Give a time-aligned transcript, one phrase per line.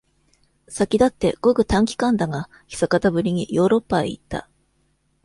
[0.67, 4.49] 先だって、ごく短期間だが、久方ぶりに、ヨーロッパへ行った。